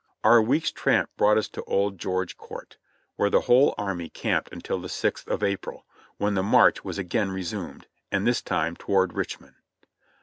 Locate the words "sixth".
4.89-5.27